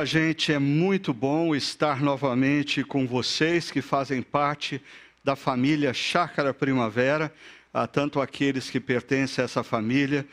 [0.00, 4.80] Olá, gente, é muito bom estar novamente com vocês que fazem parte
[5.22, 7.30] da família Chácara Primavera,
[7.92, 10.26] tanto aqueles que pertencem a essa família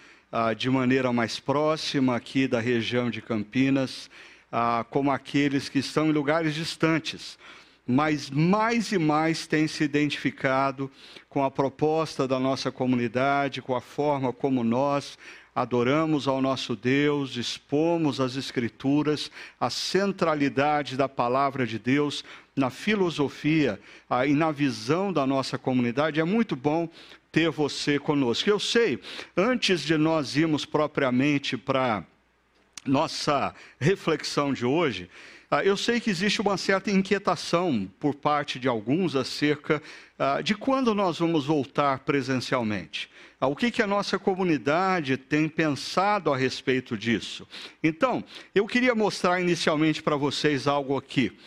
[0.56, 4.10] de maneira mais próxima aqui da região de Campinas,
[4.90, 7.38] como aqueles que estão em lugares distantes.
[7.86, 10.90] Mas mais e mais têm se identificado
[11.28, 15.18] com a proposta da nossa comunidade, com a forma como nós
[15.58, 22.24] adoramos ao nosso Deus, expomos as Escrituras, a centralidade da palavra de Deus
[22.56, 23.80] na filosofia
[24.28, 26.20] e na visão da nossa comunidade.
[26.20, 26.88] É muito bom
[27.32, 28.48] ter você conosco.
[28.48, 29.00] Eu sei,
[29.36, 32.04] antes de nós irmos propriamente para
[32.86, 35.10] nossa reflexão de hoje,
[35.50, 39.82] ah, eu sei que existe uma certa inquietação por parte de alguns acerca
[40.20, 43.10] ah, de quando nós vamos voltar presencialmente.
[43.40, 47.48] Ah, o que, que a nossa comunidade tem pensado a respeito disso?
[47.84, 48.24] Então,
[48.56, 51.38] eu queria mostrar inicialmente para vocês algo aqui.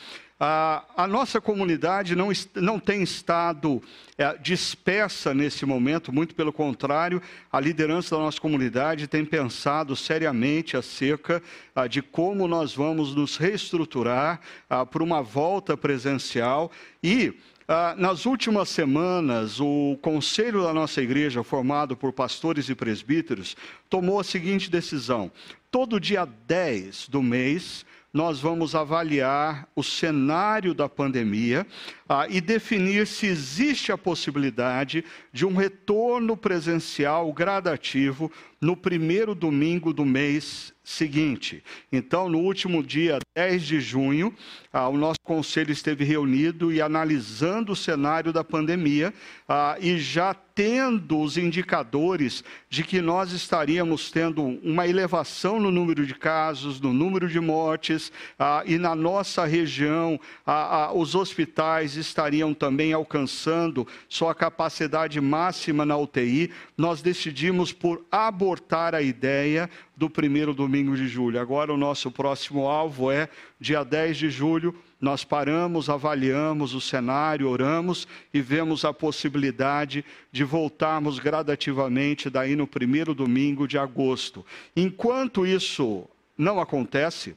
[0.43, 3.83] A, a, nossa comunidade não, não tem estado
[4.17, 7.21] é, dispersa nesse momento, muito pelo contrário,
[7.53, 11.43] a liderança da nossa comunidade tem pensado seriamente acerca
[11.75, 16.71] ah, de como nós vamos nos reestruturar ah, para uma volta presencial
[17.03, 17.35] e.
[17.73, 23.57] Ah, nas últimas semanas, o conselho da nossa igreja, formado por pastores e presbíteros,
[23.89, 25.31] tomou a seguinte decisão:
[25.71, 31.65] todo dia 10 do mês, nós vamos avaliar o cenário da pandemia
[32.09, 39.93] ah, e definir se existe a possibilidade de um retorno presencial gradativo no primeiro domingo
[39.93, 41.63] do mês seguinte.
[41.93, 44.35] Então, no último dia 10 de junho,
[44.73, 49.15] ah, o nosso conselho esteve reunido e analisando o cenário da pandemia
[49.49, 56.05] ah, e já tendo os indicadores de que nós estaríamos tendo uma elevação no número
[56.05, 61.97] de casos, no número de mortes, ah, e na nossa região ah, ah, os hospitais
[61.97, 69.71] estariam também alcançando sua capacidade máxima na UTI, nós decidimos por abortar a ideia
[70.01, 71.39] do primeiro domingo de julho.
[71.39, 73.29] Agora, o nosso próximo alvo é
[73.61, 74.75] dia 10 de julho.
[74.99, 80.03] Nós paramos, avaliamos o cenário, oramos e vemos a possibilidade
[80.33, 84.45] de voltarmos gradativamente daí no primeiro domingo de agosto.
[84.75, 86.07] Enquanto isso
[86.37, 87.37] não acontece,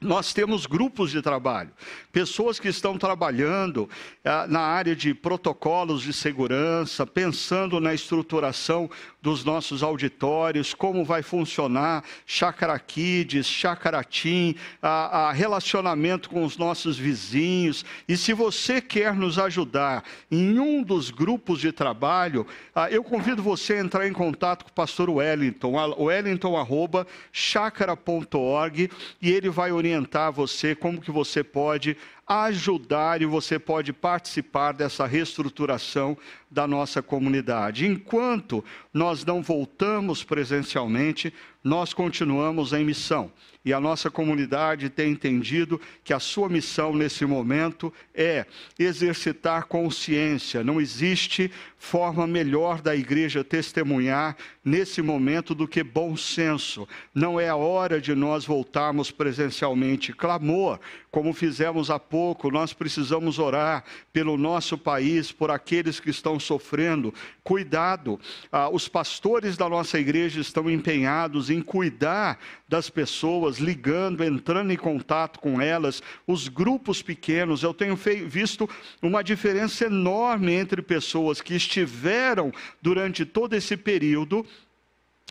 [0.00, 1.70] nós temos grupos de trabalho,
[2.12, 3.90] pessoas que estão trabalhando
[4.24, 8.88] ah, na área de protocolos de segurança, pensando na estruturação
[9.20, 16.56] dos nossos auditórios, como vai funcionar Chácara Kids, Chácara Team, a, a relacionamento com os
[16.56, 17.84] nossos vizinhos.
[18.06, 23.42] E se você quer nos ajudar em um dos grupos de trabalho, ah, eu convido
[23.42, 30.30] você a entrar em contato com o pastor Wellington, wellington.chácara.org, e ele vai orientar orientar
[30.30, 36.16] você como que você pode ajudar e você pode participar dessa reestruturação
[36.50, 37.86] da nossa comunidade.
[37.86, 38.62] Enquanto
[38.92, 41.32] nós não voltamos presencialmente,
[41.64, 43.32] nós continuamos em missão.
[43.64, 48.46] E a nossa comunidade tem entendido que a sua missão nesse momento é
[48.78, 50.64] exercitar consciência.
[50.64, 56.86] Não existe forma melhor da igreja testemunhar nesse momento do que bom senso.
[57.14, 60.12] Não é a hora de nós voltarmos presencialmente.
[60.12, 60.78] Clamor,
[61.10, 67.14] como fizemos há pouco, nós precisamos orar pelo nosso país, por aqueles que estão sofrendo.
[67.42, 68.20] Cuidado,
[68.52, 72.38] ah, os pastores da nossa igreja estão empenhados em cuidar
[72.68, 77.62] das pessoas, ligando, entrando em contato com elas, os grupos pequenos.
[77.62, 78.68] Eu tenho visto
[79.00, 82.52] uma diferença enorme entre pessoas que estiveram
[82.82, 84.44] durante todo esse período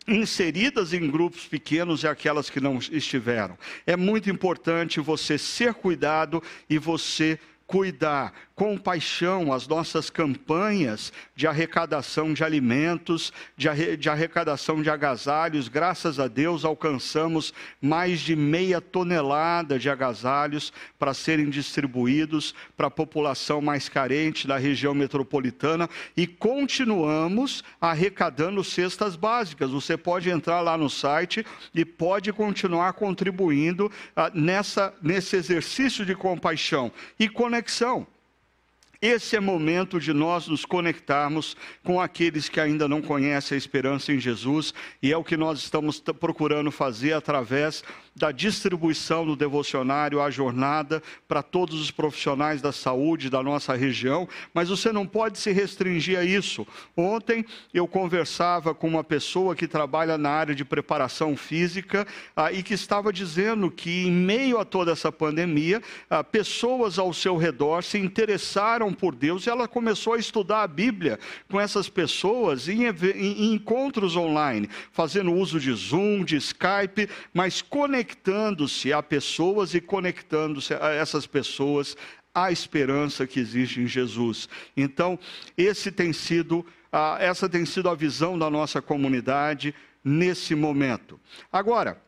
[0.06, 3.58] inseridas em grupos pequenos e aquelas que não estiveram.
[3.86, 7.38] É muito importante você ser cuidado e você
[7.68, 14.90] cuidar com paixão as nossas campanhas de arrecadação de alimentos, de, arre, de, arrecadação de
[14.90, 15.68] agasalhos.
[15.68, 22.90] Graças a Deus alcançamos mais de meia tonelada de agasalhos para serem distribuídos para a
[22.90, 29.70] população mais carente da região metropolitana e continuamos arrecadando cestas básicas.
[29.70, 31.44] Você pode entrar lá no site
[31.74, 37.28] e pode continuar contribuindo ah, nessa, nesse exercício de compaixão e
[37.58, 38.06] conexão.
[39.00, 44.12] Esse é momento de nós nos conectarmos com aqueles que ainda não conhecem a esperança
[44.12, 47.84] em Jesus, e é o que nós estamos procurando fazer através
[48.18, 54.28] da distribuição do devocionário à jornada para todos os profissionais da saúde da nossa região,
[54.52, 56.66] mas você não pode se restringir a isso.
[56.96, 62.06] Ontem eu conversava com uma pessoa que trabalha na área de preparação física
[62.36, 65.80] ah, e que estava dizendo que, em meio a toda essa pandemia,
[66.10, 70.68] ah, pessoas ao seu redor se interessaram por Deus e ela começou a estudar a
[70.68, 71.18] Bíblia
[71.48, 77.62] com essas pessoas em, em, em encontros online, fazendo uso de Zoom, de Skype, mas
[78.08, 81.96] conectando-se a pessoas e conectando-se a essas pessoas
[82.34, 84.48] à esperança que existe em Jesus.
[84.76, 85.18] Então,
[85.56, 86.64] esse tem sido,
[87.18, 91.20] essa tem sido a visão da nossa comunidade nesse momento.
[91.52, 92.00] Agora,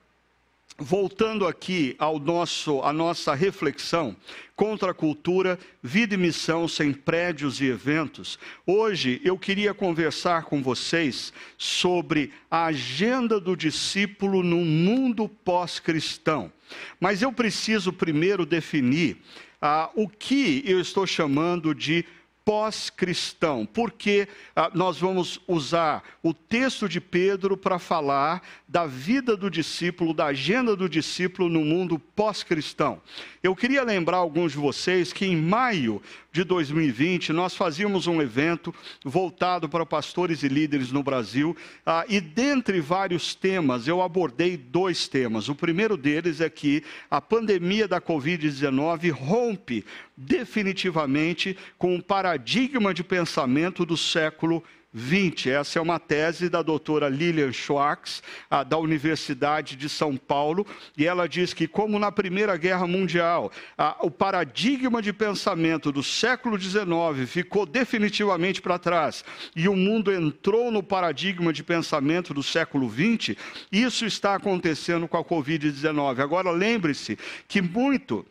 [0.81, 4.17] voltando aqui ao nosso, à nossa reflexão
[4.57, 8.39] contra a cultura, vida e missão sem prédios e eventos.
[8.67, 16.51] Hoje eu queria conversar com vocês sobre a agenda do discípulo no mundo pós-cristão.
[16.99, 19.19] Mas eu preciso primeiro definir
[19.61, 22.05] ah, o que eu estou chamando de
[22.51, 24.27] pós-cristão, porque
[24.57, 30.27] ah, nós vamos usar o texto de Pedro para falar da vida do discípulo, da
[30.27, 33.01] agenda do discípulo no mundo pós-cristão.
[33.41, 36.03] Eu queria lembrar alguns de vocês que em maio
[36.33, 38.75] de 2020 nós fazíamos um evento
[39.05, 41.57] voltado para pastores e líderes no Brasil,
[41.87, 45.49] ah, e dentre vários temas eu abordei dois temas.
[45.49, 49.85] O primeiro deles é que a pandemia da Covid-19 rompe
[50.21, 54.63] definitivamente com o paradigma de pensamento do século
[54.93, 55.51] 20.
[55.51, 58.23] Essa é uma tese da doutora Lilian Schwartz,
[58.67, 63.53] da Universidade de São Paulo, e ela diz que, como na Primeira Guerra Mundial,
[64.01, 66.83] o paradigma de pensamento do século XIX
[67.27, 69.25] ficou definitivamente para trás
[69.55, 73.37] e o mundo entrou no paradigma de pensamento do século XX,
[73.71, 76.19] isso está acontecendo com a Covid-19.
[76.19, 78.27] Agora, lembre-se que muito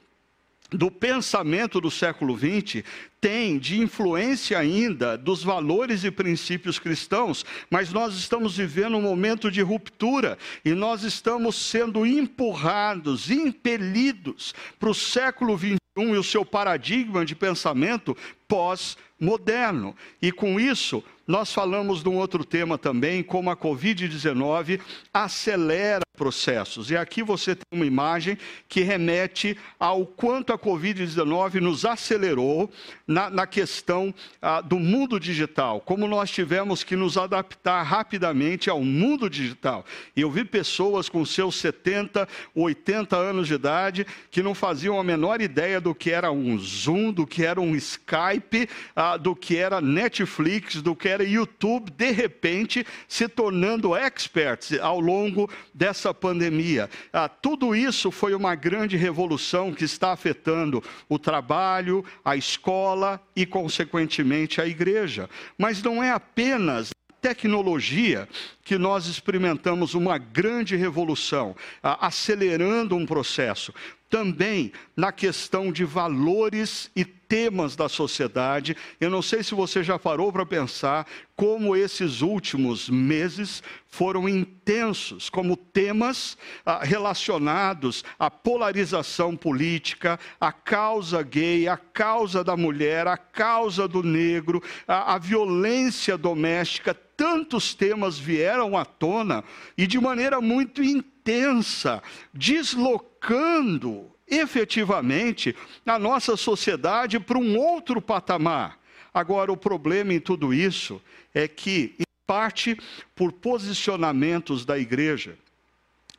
[0.69, 2.83] do pensamento do século XX
[3.19, 9.51] tem de influência ainda dos valores e princípios cristãos, mas nós estamos vivendo um momento
[9.51, 16.45] de ruptura e nós estamos sendo empurrados, impelidos para o século XXI e o seu
[16.45, 18.15] paradigma de pensamento
[18.47, 19.95] pós-moderno.
[20.21, 24.79] E com isso, nós falamos de um outro tema também, como a Covid-19
[25.13, 26.91] acelera processos.
[26.91, 28.37] E aqui você tem uma imagem
[28.67, 32.69] que remete ao quanto a Covid-19 nos acelerou
[33.07, 38.83] na, na questão ah, do mundo digital, como nós tivemos que nos adaptar rapidamente ao
[38.83, 39.85] mundo digital.
[40.13, 45.03] E eu vi pessoas com seus 70, 80 anos de idade que não faziam a
[45.03, 49.55] menor ideia do que era um Zoom, do que era um Skype, ah, do que
[49.55, 56.89] era Netflix, do que era YouTube, de repente se tornando experts ao longo dessa pandemia.
[57.11, 63.45] Ah, tudo isso foi uma grande revolução que está afetando o trabalho, a escola e,
[63.45, 65.29] consequentemente, a igreja.
[65.57, 66.91] Mas não é apenas
[67.21, 68.27] tecnologia
[68.63, 73.73] que nós experimentamos uma grande revolução, acelerando um processo
[74.09, 78.75] também na questão de valores e temas da sociedade.
[78.99, 85.29] Eu não sei se você já parou para pensar como esses últimos meses foram intensos,
[85.29, 86.35] como temas
[86.65, 94.01] ah, relacionados à polarização política, à causa gay, à causa da mulher, à causa do
[94.01, 96.95] negro, à, violência doméstica.
[97.15, 99.43] Tantos temas vieram à tona
[99.77, 102.01] e de maneira muito intensa,
[102.33, 108.79] deslocando colocando efetivamente a nossa sociedade para um outro patamar.
[109.13, 111.01] Agora, o problema em tudo isso
[111.33, 112.79] é que, em parte
[113.15, 115.37] por posicionamentos da igreja,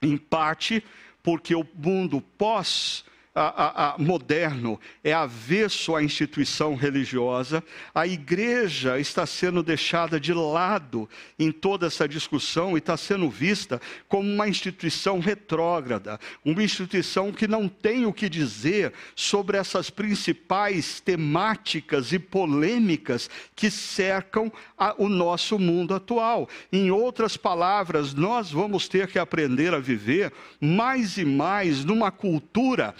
[0.02, 0.84] em parte
[1.22, 3.04] porque o mundo pós
[3.42, 11.08] a, a, moderno é avesso à instituição religiosa, a igreja está sendo deixada de lado
[11.38, 17.48] em toda essa discussão e está sendo vista como uma instituição retrógrada, uma instituição que
[17.48, 25.08] não tem o que dizer sobre essas principais temáticas e polêmicas que cercam a, o
[25.08, 26.48] nosso mundo atual.
[26.70, 32.94] Em outras palavras, nós vamos ter que aprender a viver mais e mais numa cultura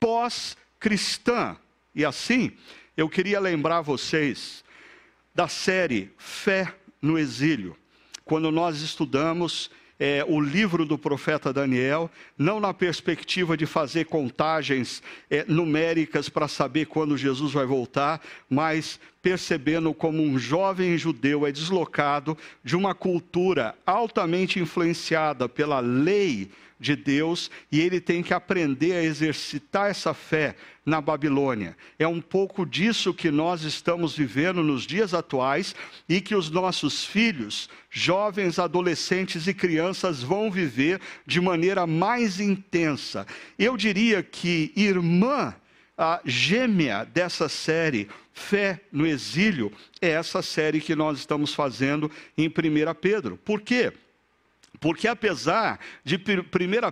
[0.00, 1.56] pós-cristã.
[1.94, 2.52] E assim,
[2.96, 4.64] eu queria lembrar vocês
[5.34, 7.76] da série Fé no Exílio,
[8.24, 15.02] quando nós estudamos é, o livro do profeta Daniel, não na perspectiva de fazer contagens
[15.28, 21.52] é, numéricas para saber quando Jesus vai voltar, mas percebendo como um jovem judeu é
[21.52, 26.50] deslocado de uma cultura altamente influenciada pela lei
[26.80, 31.76] de Deus e ele tem que aprender a exercitar essa fé na Babilônia.
[31.98, 35.74] É um pouco disso que nós estamos vivendo nos dias atuais
[36.08, 43.26] e que os nossos filhos, jovens, adolescentes e crianças vão viver de maneira mais intensa.
[43.58, 45.54] Eu diria que irmã
[45.98, 49.70] a gêmea dessa série, Fé no Exílio,
[50.00, 52.52] é essa série que nós estamos fazendo em 1
[52.98, 53.36] Pedro.
[53.36, 53.92] Por quê?
[54.78, 56.20] Porque apesar de 1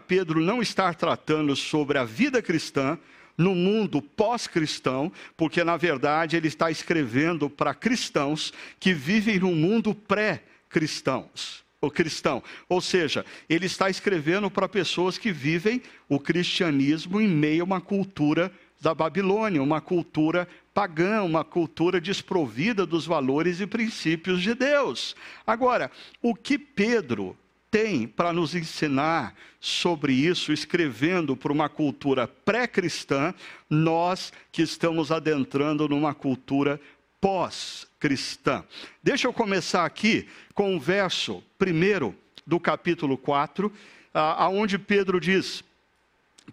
[0.07, 2.99] Pedro não estar tratando sobre a vida cristã,
[3.39, 9.95] no mundo pós-cristão, porque na verdade ele está escrevendo para cristãos que vivem no mundo
[9.95, 11.65] pré-cristãos.
[11.81, 17.63] O cristão, ou seja, ele está escrevendo para pessoas que vivem o cristianismo em meio
[17.63, 24.43] a uma cultura da Babilônia, uma cultura pagã, uma cultura desprovida dos valores e princípios
[24.43, 25.15] de Deus.
[25.47, 25.89] Agora,
[26.21, 27.37] o que Pedro
[27.71, 33.35] tem para nos ensinar sobre isso, escrevendo para uma cultura pré-cristã,
[33.69, 36.81] nós que estamos adentrando numa cultura
[37.21, 38.65] pós-cristã.
[39.03, 42.15] Deixa eu começar aqui com o verso primeiro
[42.47, 43.73] do capítulo 4,
[44.15, 45.63] aonde Pedro diz: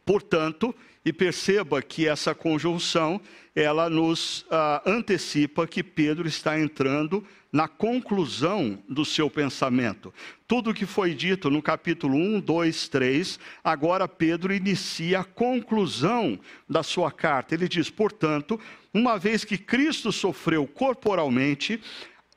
[0.05, 3.21] Portanto, e perceba que essa conjunção,
[3.55, 7.23] ela nos ah, antecipa que Pedro está entrando
[7.55, 10.13] na conclusão do seu pensamento.
[10.45, 16.37] Tudo que foi dito no capítulo 1, 2, 3, agora Pedro inicia a conclusão
[16.69, 17.55] da sua carta.
[17.55, 18.59] Ele diz, portanto,
[18.93, 21.79] uma vez que Cristo sofreu corporalmente,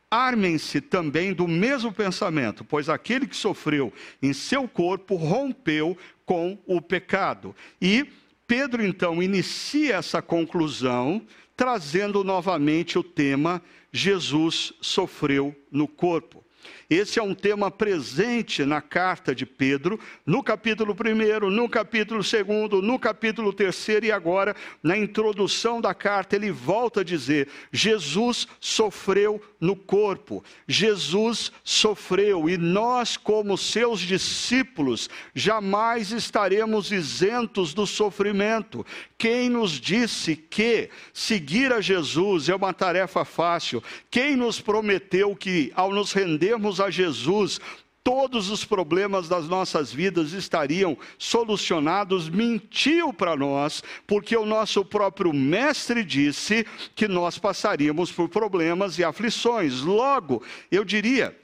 [0.08, 6.80] Armem-se também do mesmo pensamento, pois aquele que sofreu em seu corpo rompeu com o
[6.80, 7.54] pecado.
[7.82, 8.06] E
[8.46, 11.20] Pedro então inicia essa conclusão,
[11.58, 13.60] trazendo novamente o tema:
[13.92, 16.44] Jesus sofreu no corpo.
[16.90, 22.82] Esse é um tema presente na carta de Pedro, no capítulo 1, no capítulo 2,
[22.82, 29.40] no capítulo 3 e agora na introdução da carta ele volta a dizer: Jesus sofreu
[29.60, 30.42] no corpo.
[30.66, 38.86] Jesus sofreu e nós, como seus discípulos, jamais estaremos isentos do sofrimento.
[39.18, 43.82] Quem nos disse que seguir a Jesus é uma tarefa fácil?
[44.10, 46.12] Quem nos prometeu que, ao nos
[46.48, 47.60] rendermos a Jesus,
[48.02, 55.32] todos os problemas das nossas vidas estariam solucionados, mentiu para nós, porque o nosso próprio
[55.32, 59.82] mestre disse que nós passaríamos por problemas e aflições.
[59.82, 61.36] Logo, eu diria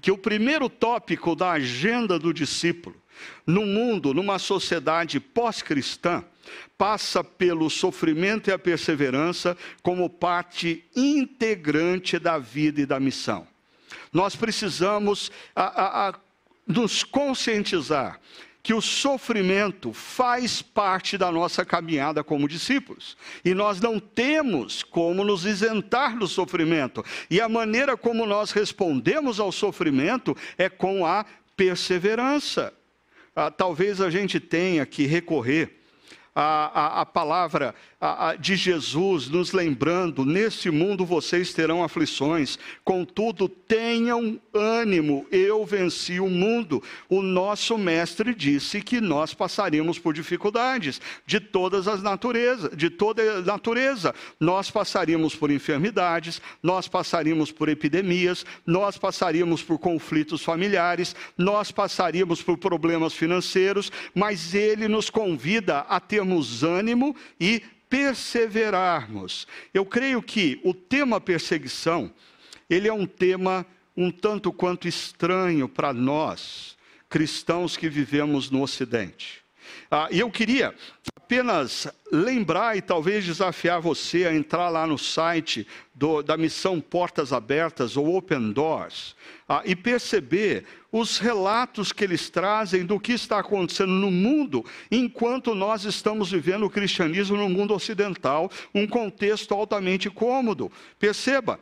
[0.00, 2.94] que o primeiro tópico da agenda do discípulo,
[3.44, 6.24] no mundo, numa sociedade pós-cristã,
[6.78, 13.49] passa pelo sofrimento e a perseverança como parte integrante da vida e da missão.
[14.12, 16.14] Nós precisamos a, a, a,
[16.66, 18.20] nos conscientizar
[18.62, 23.16] que o sofrimento faz parte da nossa caminhada como discípulos.
[23.44, 27.04] E nós não temos como nos isentar do sofrimento.
[27.30, 31.24] E a maneira como nós respondemos ao sofrimento é com a
[31.56, 32.72] perseverança.
[33.34, 35.80] Ah, talvez a gente tenha que recorrer
[36.34, 37.74] à, à, à palavra
[38.38, 46.28] de Jesus, nos lembrando: nesse mundo vocês terão aflições, contudo, tenham ânimo, eu venci o
[46.28, 46.82] mundo.
[47.10, 53.42] O nosso mestre disse que nós passaríamos por dificuldades de todas as naturezas, de toda
[53.42, 54.14] natureza.
[54.38, 62.42] Nós passaríamos por enfermidades, nós passaríamos por epidemias, nós passaríamos por conflitos familiares, nós passaríamos
[62.42, 69.46] por problemas financeiros, mas ele nos convida a termos ânimo e perseverarmos.
[69.74, 72.10] Eu creio que o tema perseguição,
[72.70, 73.66] ele é um tema
[73.96, 76.76] um tanto quanto estranho para nós,
[77.08, 79.42] cristãos que vivemos no Ocidente.
[79.90, 80.72] Ah, e eu queria
[81.16, 87.32] apenas lembrar e talvez desafiar você a entrar lá no site do, da missão Portas
[87.32, 89.16] Abertas ou Open Doors
[89.48, 95.56] ah, e perceber os relatos que eles trazem do que está acontecendo no mundo enquanto
[95.56, 100.70] nós estamos vivendo o cristianismo no mundo ocidental, um contexto altamente cômodo.
[101.00, 101.58] Perceba,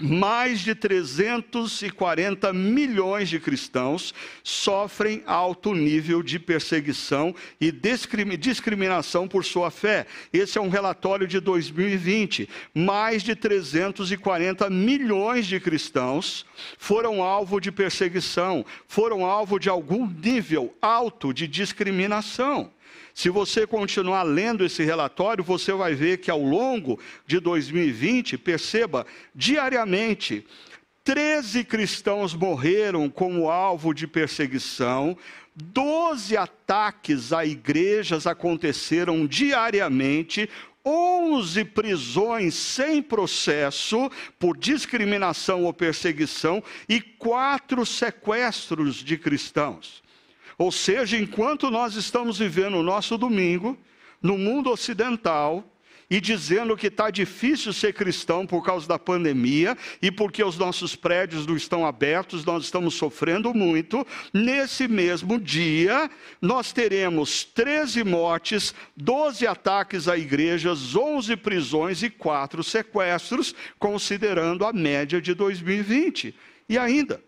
[0.00, 9.70] mais de 340 milhões de cristãos sofrem alto nível de perseguição e discriminação por sua
[9.70, 10.06] fé.
[10.32, 12.48] Esse é um relatório de 2020.
[12.74, 16.46] Mais de 340 milhões de cristãos
[16.78, 22.70] foram alvo de perseguição, foram alvo de algum nível alto de discriminação.
[23.14, 29.06] Se você continuar lendo esse relatório, você vai ver que ao longo de 2020, perceba,
[29.34, 30.46] diariamente,
[31.04, 35.16] 13 cristãos morreram como alvo de perseguição,
[35.54, 40.48] 12 ataques a igrejas aconteceram diariamente,
[40.84, 50.01] 11 prisões sem processo por discriminação ou perseguição e quatro sequestros de cristãos.
[50.62, 53.76] Ou seja, enquanto nós estamos vivendo o nosso domingo,
[54.22, 55.68] no mundo ocidental,
[56.08, 60.94] e dizendo que está difícil ser cristão por causa da pandemia e porque os nossos
[60.94, 64.06] prédios não estão abertos, nós estamos sofrendo muito.
[64.32, 66.08] Nesse mesmo dia,
[66.40, 74.72] nós teremos 13 mortes, 12 ataques a igrejas, 11 prisões e 4 sequestros, considerando a
[74.72, 76.32] média de 2020.
[76.68, 77.20] E ainda,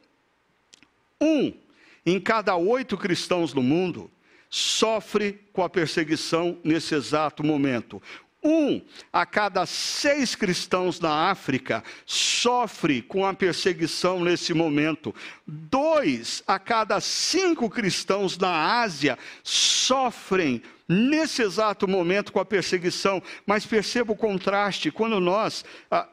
[1.21, 1.64] um
[2.05, 4.11] em cada oito cristãos no mundo
[4.51, 8.01] sofre com a perseguição nesse exato momento.
[8.45, 15.15] Um a cada seis cristãos na África sofre com a perseguição nesse momento.
[15.47, 23.23] Dois a cada cinco cristãos na Ásia sofrem nesse exato momento com a perseguição.
[23.47, 26.07] Mas perceba o contraste: quando nós ah,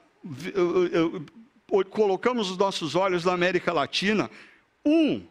[1.90, 4.32] colocamos os nossos olhos na América Latina,
[4.86, 5.22] um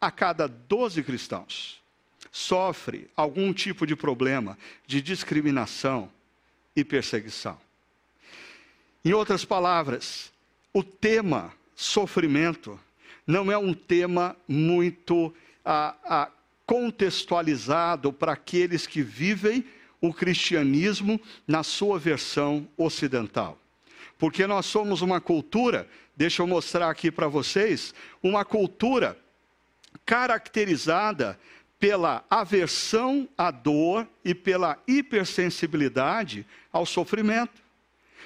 [0.00, 1.80] a cada 12 cristãos
[2.32, 6.10] sofre algum tipo de problema de discriminação
[6.74, 7.58] e perseguição.
[9.04, 10.32] Em outras palavras,
[10.72, 12.78] o tema sofrimento
[13.26, 15.34] não é um tema muito
[16.66, 19.64] contextualizado para aqueles que vivem
[20.00, 23.58] o cristianismo na sua versão ocidental.
[24.18, 29.18] Porque nós somos uma cultura, deixa eu mostrar aqui para vocês, uma cultura
[30.10, 31.38] caracterizada
[31.78, 37.62] pela aversão à dor e pela hipersensibilidade ao sofrimento.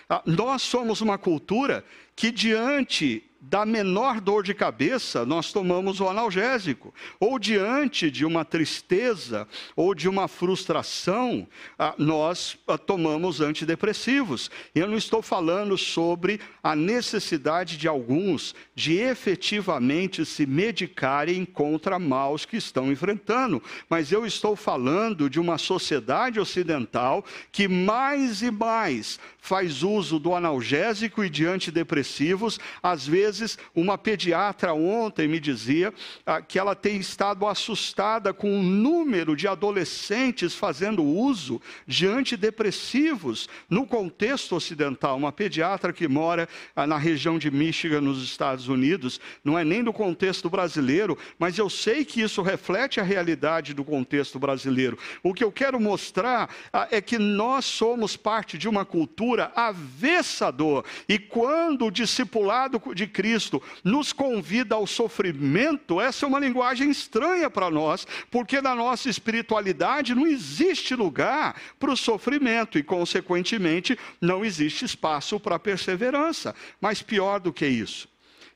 [0.09, 1.85] Ah, nós somos uma cultura
[2.17, 6.95] que, diante da menor dor de cabeça, nós tomamos o analgésico.
[7.21, 11.47] Ou diante de uma tristeza ou de uma frustração,
[11.79, 14.51] ah, nós ah, tomamos antidepressivos.
[14.75, 22.45] Eu não estou falando sobre a necessidade de alguns de efetivamente se medicarem contra maus
[22.45, 29.19] que estão enfrentando, mas eu estou falando de uma sociedade ocidental que mais e mais
[29.45, 35.93] faz uso do analgésico e de antidepressivos, às vezes uma pediatra ontem me dizia
[36.25, 43.47] ah, que ela tem estado assustada com o número de adolescentes fazendo uso de antidepressivos
[43.69, 45.19] no contexto ocidental.
[45.19, 49.85] Uma pediatra que mora ah, na região de Michigan, nos Estados Unidos, não é nem
[49.85, 54.99] do contexto brasileiro, mas eu sei que isso reflete a realidade do contexto brasileiro.
[55.23, 60.85] O que eu quero mostrar ah, é que nós somos parte de uma cultura avessador,
[61.09, 67.51] e quando o discipulado de Cristo nos convida ao sofrimento, essa é uma linguagem estranha
[67.51, 74.45] para nós, porque na nossa espiritualidade não existe lugar para o sofrimento e, consequentemente, não
[74.45, 76.55] existe espaço para a perseverança.
[76.81, 78.09] Mas pior do que isso,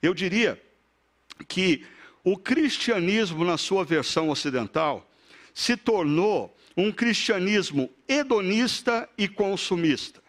[0.03, 0.61] eu diria
[1.47, 1.85] que
[2.25, 5.09] o cristianismo, na sua versão ocidental,
[5.55, 10.23] se tornou um cristianismo hedonista e consumista.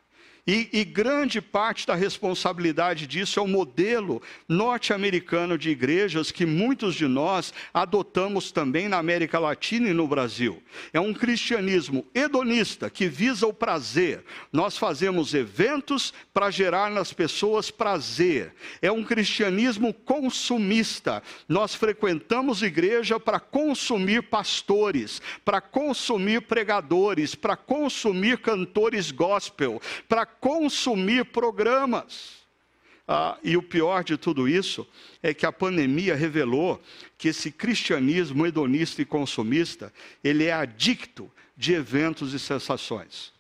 [0.52, 6.96] E, e, grande parte da responsabilidade disso é o modelo norte-americano de igrejas que muitos
[6.96, 10.64] de nós adotamos também na América Latina e no Brasil.
[10.92, 14.26] É um cristianismo hedonista que visa o prazer.
[14.52, 18.56] Nós fazemos eventos para gerar nas pessoas prazer.
[18.82, 21.22] É um cristianismo consumista.
[21.48, 31.26] Nós frequentamos igreja para consumir pastores, para consumir pregadores, para consumir cantores gospel, para consumir
[31.26, 32.40] programas.
[33.08, 34.88] Ah, e o pior de tudo isso
[35.24, 36.80] é que a pandemia revelou
[37.18, 39.92] que esse cristianismo hedonista e consumista,
[40.24, 43.34] ele é adicto de eventos e sensações.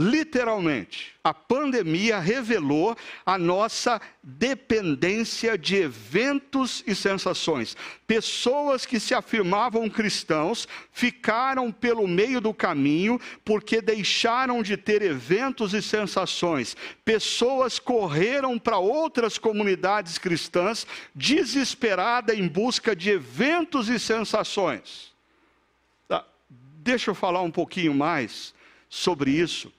[0.00, 7.76] Literalmente, a pandemia revelou a nossa dependência de eventos e sensações.
[8.06, 15.74] Pessoas que se afirmavam cristãos ficaram pelo meio do caminho porque deixaram de ter eventos
[15.74, 16.74] e sensações.
[17.04, 25.12] Pessoas correram para outras comunidades cristãs desesperada em busca de eventos e sensações.
[26.08, 28.54] Tá, deixa eu falar um pouquinho mais
[28.88, 29.70] sobre isso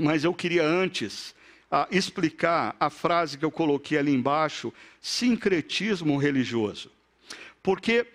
[0.00, 1.34] mas eu queria antes
[1.70, 6.90] ah, explicar a frase que eu coloquei ali embaixo, sincretismo religioso.
[7.62, 8.06] Porque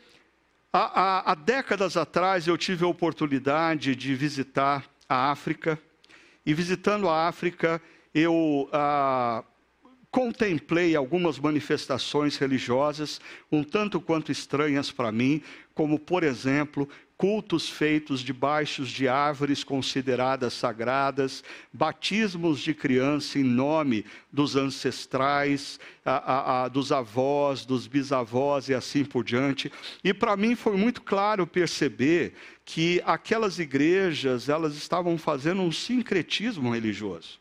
[0.73, 5.79] há, há, há décadas atrás eu tive a oportunidade de visitar a África,
[6.45, 7.81] e visitando a África,
[8.13, 9.43] eu ah,
[10.11, 13.19] contemplei algumas manifestações religiosas,
[13.51, 15.41] um tanto quanto estranhas para mim,
[15.73, 24.05] como, por exemplo, cultos feitos debaixo de árvores consideradas sagradas, batismos de criança em nome
[24.31, 29.71] dos ancestrais, a, a, a, dos avós, dos bisavós e assim por diante.
[30.03, 32.33] E para mim foi muito claro perceber
[32.65, 37.39] que aquelas igrejas elas estavam fazendo um sincretismo religioso.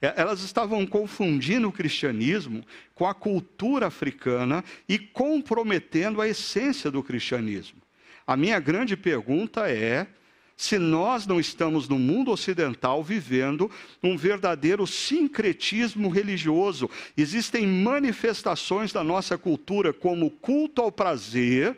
[0.00, 7.02] É, elas estavam confundindo o cristianismo com a cultura africana e comprometendo a essência do
[7.02, 7.85] cristianismo.
[8.26, 10.06] A minha grande pergunta é
[10.56, 13.70] se nós não estamos no mundo ocidental vivendo
[14.02, 16.90] um verdadeiro sincretismo religioso.
[17.16, 21.76] Existem manifestações da nossa cultura como culto ao prazer,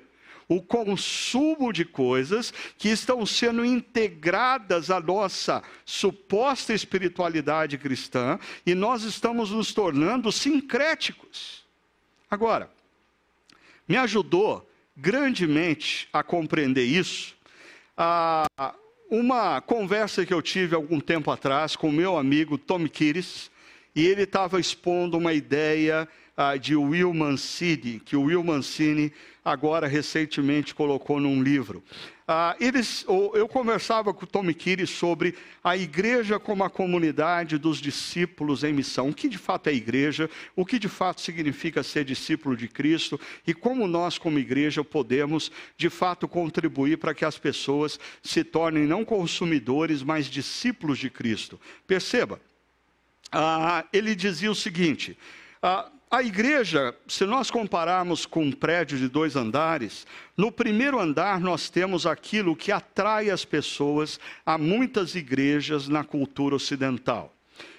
[0.49, 9.03] o consumo de coisas que estão sendo integradas à nossa suposta espiritualidade cristã e nós
[9.03, 11.67] estamos nos tornando sincréticos.
[12.31, 12.71] Agora,
[13.87, 14.68] me ajudou
[14.99, 17.35] grandemente a compreender isso,
[17.97, 18.75] ah,
[19.09, 23.51] uma conversa que eu tive algum tempo atrás com o meu amigo Tom Kiris,
[23.99, 29.13] e ele estava expondo uma ideia ah, de Will Mancini, que o Will Mancini
[29.45, 31.83] agora recentemente colocou num livro.
[32.29, 35.35] Ah, eles, eu conversava com o Tommy Kiri sobre
[35.65, 39.09] a igreja como a comunidade dos discípulos em missão.
[39.09, 43.19] O que de fato é igreja, o que de fato significa ser discípulo de Cristo
[43.45, 48.87] e como nós, como igreja, podemos de fato contribuir para que as pessoas se tornem
[48.87, 51.61] não consumidores, mas discípulos de Cristo.
[51.85, 52.41] Perceba,
[53.33, 55.17] ah, ele dizia o seguinte.
[55.63, 61.39] Ah, a igreja, se nós compararmos com um prédio de dois andares, no primeiro andar
[61.39, 67.38] nós temos aquilo que atrai as pessoas a muitas igrejas na cultura ocidental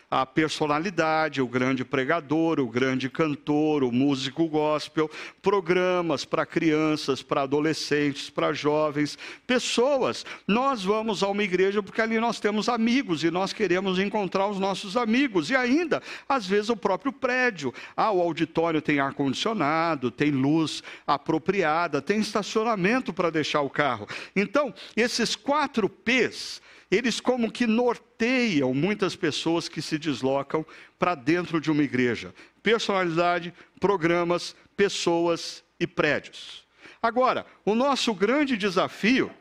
[0.09, 5.09] a personalidade, o grande pregador, o grande cantor, o músico gospel,
[5.41, 10.25] programas para crianças, para adolescentes, para jovens, pessoas.
[10.47, 14.59] Nós vamos a uma igreja porque ali nós temos amigos e nós queremos encontrar os
[14.59, 15.49] nossos amigos.
[15.49, 17.73] E ainda, às vezes, o próprio prédio.
[17.95, 24.07] Ah, o auditório tem ar-condicionado, tem luz apropriada, tem estacionamento para deixar o carro.
[24.35, 30.65] Então, esses quatro P's eles como que norteiam muitas pessoas que se deslocam
[30.97, 32.33] para dentro de uma igreja.
[32.63, 36.67] Personalidade, programas, pessoas e prédios.
[37.01, 39.31] Agora, o nosso grande desafio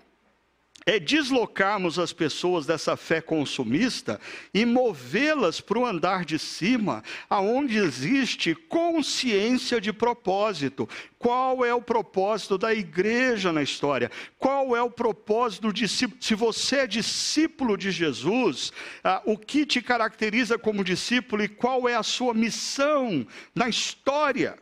[0.88, 4.18] é deslocarmos as pessoas dessa fé consumista
[4.54, 10.88] e movê-las para o andar de cima, aonde existe consciência de propósito.
[11.18, 14.10] Qual é o propósito da igreja na história?
[14.38, 16.22] Qual é o propósito discípulo?
[16.22, 18.72] Se você é discípulo de Jesus,
[19.04, 24.56] ah, o que te caracteriza como discípulo e qual é a sua missão na história?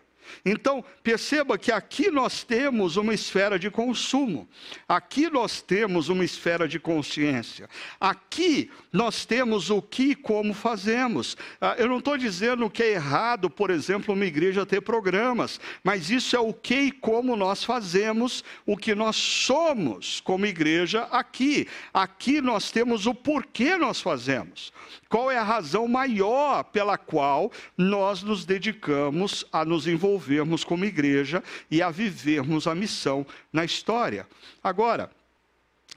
[0.44, 4.48] Então, perceba que aqui nós temos uma esfera de consumo,
[4.88, 7.68] aqui nós temos uma esfera de consciência,
[8.00, 11.36] aqui nós temos o que e como fazemos.
[11.60, 16.10] Ah, eu não estou dizendo que é errado, por exemplo, uma igreja ter programas, mas
[16.10, 21.66] isso é o que e como nós fazemos, o que nós somos como igreja aqui.
[21.92, 24.72] Aqui nós temos o porquê nós fazemos.
[25.08, 29.86] Qual é a razão maior pela qual nós nos dedicamos a nos
[30.16, 34.26] envolvermos como igreja e a vivermos a missão na história?
[34.62, 35.10] Agora,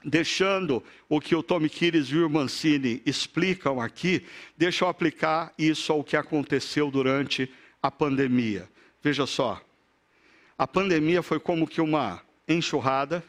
[0.04, 4.24] deixando o que o Tommy Kires e o Mancini explicam aqui,
[4.56, 7.50] deixa eu aplicar isso ao que aconteceu durante
[7.82, 8.68] a pandemia.
[9.02, 9.60] Veja só,
[10.56, 13.24] a pandemia foi como que uma enxurrada,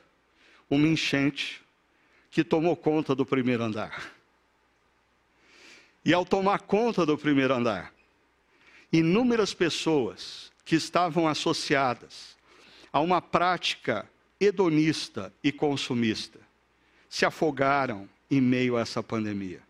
[0.70, 1.62] uma enchente,
[2.30, 4.12] que tomou conta do primeiro andar.
[6.04, 7.94] E ao tomar conta do primeiro andar,
[8.92, 12.38] inúmeras pessoas que estavam associadas
[12.92, 16.40] a uma prática hedonista e consumista
[17.10, 19.62] se afogaram em meio a essa pandemia.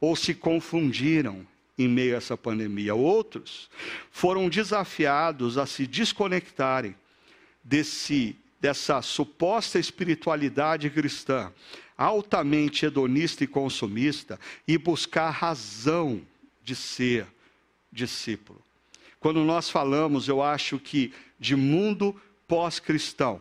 [0.00, 1.46] ou se confundiram
[1.78, 2.94] em meio a essa pandemia.
[2.94, 3.70] Outros
[4.10, 6.94] foram desafiados a se desconectarem
[7.62, 11.50] desse, dessa suposta espiritualidade cristã,
[11.96, 16.20] altamente hedonista e consumista, e buscar razão
[16.62, 17.26] de ser
[17.90, 18.60] discípulo.
[19.24, 21.10] Quando nós falamos, eu acho que
[21.40, 22.14] de mundo
[22.46, 23.40] pós-cristão,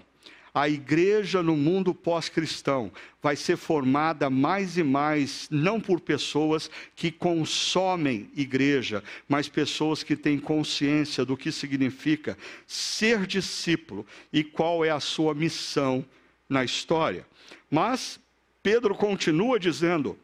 [0.54, 2.90] a igreja no mundo pós-cristão
[3.22, 10.16] vai ser formada mais e mais, não por pessoas que consomem igreja, mas pessoas que
[10.16, 16.06] têm consciência do que significa ser discípulo e qual é a sua missão
[16.48, 17.28] na história.
[17.70, 18.22] Mas
[18.64, 20.18] Pedro continua dizendo: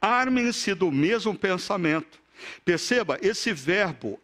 [0.00, 2.23] armem-se do mesmo pensamento
[2.64, 4.20] Perceba, esse verbo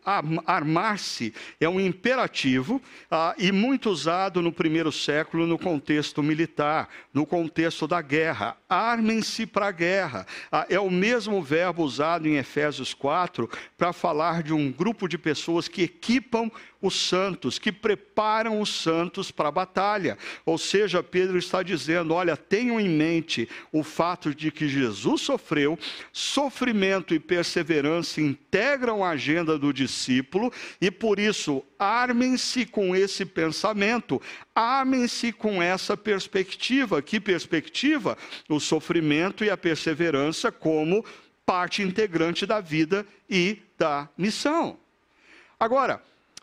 [0.46, 7.26] armar-se é um imperativo ah, e muito usado no primeiro século no contexto militar, no
[7.26, 8.56] contexto da guerra.
[8.68, 10.26] Armem-se para a guerra.
[10.50, 15.18] Ah, é o mesmo verbo usado em Efésios 4 para falar de um grupo de
[15.18, 20.16] pessoas que equipam os santos, que preparam os santos para a batalha.
[20.44, 25.78] Ou seja, Pedro está dizendo: olha, tenham em mente o fato de que Jesus sofreu,
[26.12, 34.20] sofrimento e perseverança integram a agenda do discípulo, e por isso, armem-se com esse pensamento,
[34.54, 37.02] armem-se com essa perspectiva.
[37.02, 38.16] Que perspectiva?
[38.48, 41.04] O sofrimento e a perseverança como
[41.44, 44.78] parte integrante da vida e da missão.
[45.58, 46.00] Agora,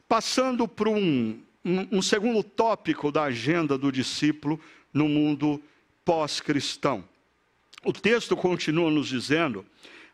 [0.08, 4.60] Passando para um, um, segundo tópico da agenda do discípulo
[4.94, 5.62] no mundo
[6.06, 7.04] pós-cristão.
[7.84, 9.66] O texto continua nos dizendo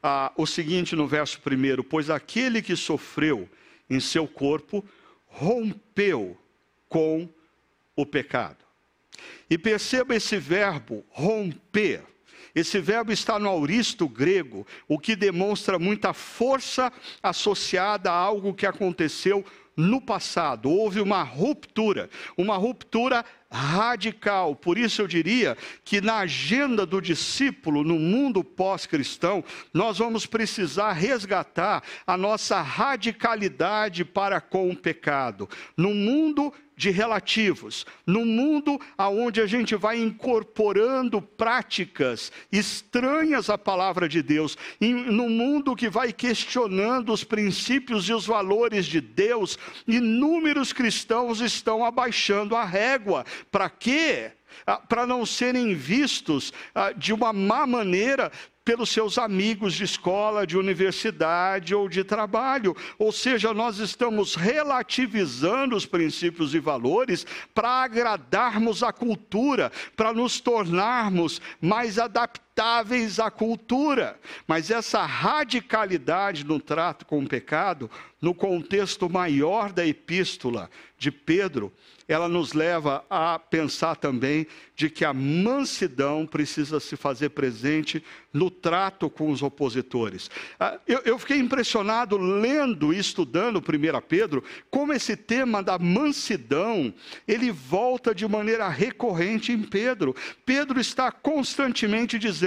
[0.02, 3.48] ah, o seguinte no verso primeiro: Pois aquele que sofreu
[3.90, 4.84] em seu corpo
[5.28, 6.38] rompeu
[6.90, 7.30] com
[7.96, 8.58] o pecado.
[9.50, 12.04] E perceba esse verbo romper.
[12.56, 18.68] Esse verbo está no auristo grego, o que demonstra muita força associada a algo que
[18.68, 19.44] aconteceu
[19.76, 24.56] no passado, houve uma ruptura, uma ruptura radical.
[24.56, 25.56] Por isso eu diria
[25.86, 34.04] que na agenda do discípulo no mundo pós-cristão, nós vamos precisar resgatar a nossa radicalidade
[34.04, 35.48] para com o pecado.
[35.78, 44.10] No mundo de relativos, no mundo aonde a gente vai incorporando práticas estranhas à palavra
[44.10, 49.58] de Deus, no mundo que vai questionando os princípios e os valores de Deus,
[49.88, 53.26] inúmeros cristãos estão abaixando a régua.
[53.52, 54.32] Para quê?
[54.66, 58.32] Ah, para não serem vistos ah, de uma má maneira
[58.66, 62.76] pelos seus amigos de escola, de universidade ou de trabalho.
[62.98, 70.40] Ou seja, nós estamos relativizando os princípios e valores para agradarmos a cultura, para nos
[70.40, 72.00] tornarmos mais
[72.54, 74.20] adaptáveis à cultura.
[74.48, 77.90] Mas essa radicalidade no trato com o pecado,
[78.22, 81.74] no contexto maior da epístola de Pedro,
[82.08, 88.50] ela nos leva a pensar também de que a mansidão precisa se fazer presente no
[88.50, 90.30] trato com os opositores.
[90.60, 93.62] Ah, eu, fiquei impressionado lendo e estudando 1
[94.08, 96.94] Pedro, como esse tema da mansidão,
[97.28, 100.16] ele volta de maneira recorrente em Pedro.
[100.46, 102.43] Pedro está constantemente dizendo: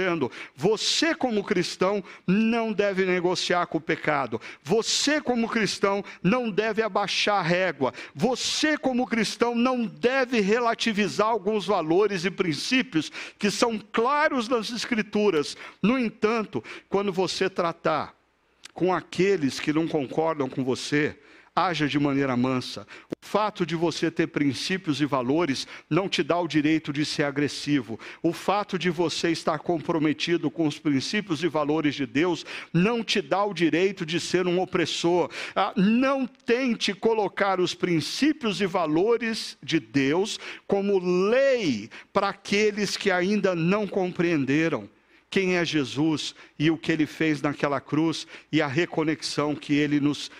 [0.55, 4.39] você, como cristão, não deve negociar com o pecado.
[4.63, 7.93] Você, como cristão, não deve abaixar a régua.
[8.13, 15.57] Você, como cristão, não deve relativizar alguns valores e princípios que são claros nas Escrituras.
[15.81, 18.15] No entanto, quando você tratar
[18.73, 21.17] com aqueles que não concordam com você,
[21.55, 22.85] haja de maneira mansa.
[23.29, 27.99] Fato de você ter princípios e valores não te dá o direito de ser agressivo.
[28.23, 33.21] O fato de você estar comprometido com os princípios e valores de Deus não te
[33.21, 35.29] dá o direito de ser um opressor.
[35.53, 43.11] Ah, não tente colocar os princípios e valores de Deus como lei para aqueles que
[43.11, 44.89] ainda não compreenderam
[45.37, 49.99] quem é Jesus e o que ele fez naquela cruz e a reconexão que ele
[49.99, 50.31] nos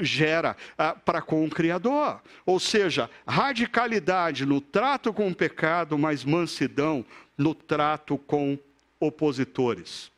[0.00, 2.22] gera ah, para com o Criador.
[2.46, 7.04] Ou seja, radicalidade no trato com o pecado, mas mansidão
[7.36, 8.58] no trato com
[8.98, 10.10] opositores.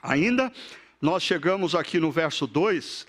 [0.00, 0.52] Ainda,
[1.02, 3.04] nós chegamos aqui no verso 2,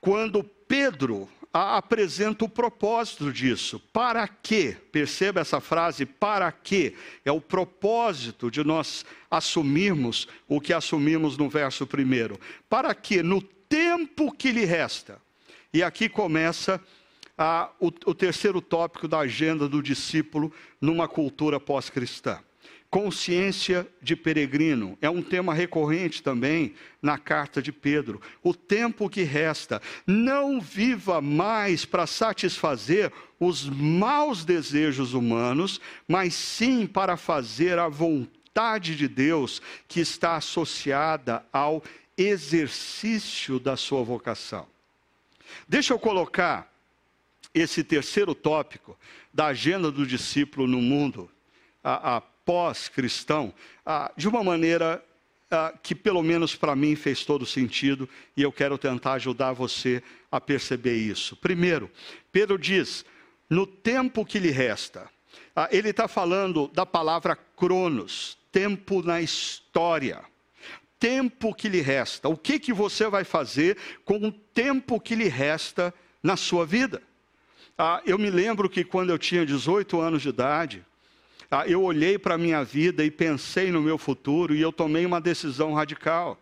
[0.00, 3.78] quando Pedro apresenta o propósito disso.
[3.92, 4.76] Para quê?
[4.90, 6.94] Perceba essa frase, para quê?
[7.24, 12.40] É o propósito de nós assumirmos o que assumimos no verso primeiro.
[12.68, 15.22] Para que no tempo que lhe resta.
[15.72, 16.80] E aqui começa
[17.78, 22.40] o, o terceiro tópico da agenda do discípulo numa cultura pós-cristã
[22.94, 24.96] consciência de peregrino.
[25.02, 28.22] É um tema recorrente também na carta de Pedro.
[28.40, 36.86] O tempo que resta, não viva mais para satisfazer os maus desejos humanos, mas sim
[36.86, 41.82] para fazer a vontade de Deus que está associada ao
[42.16, 44.68] exercício da sua vocação.
[45.66, 46.72] Deixa eu colocar
[47.52, 48.96] esse terceiro tópico
[49.32, 51.28] da agenda do discípulo no mundo.
[51.82, 53.52] A, a pós-cristão,
[53.84, 55.04] ah, de uma maneira
[55.50, 60.02] ah, que, pelo menos para mim, fez todo sentido e eu quero tentar ajudar você
[60.30, 61.36] a perceber isso.
[61.36, 61.90] Primeiro,
[62.32, 63.04] Pedro diz:
[63.48, 65.08] no tempo que lhe resta,
[65.54, 70.22] ah, ele está falando da palavra cronos, tempo na história.
[70.98, 72.28] Tempo que lhe resta.
[72.28, 77.02] O que, que você vai fazer com o tempo que lhe resta na sua vida?
[77.76, 80.86] Ah, eu me lembro que quando eu tinha 18 anos de idade,
[81.66, 85.20] eu olhei para a minha vida e pensei no meu futuro e eu tomei uma
[85.20, 86.38] decisão radical.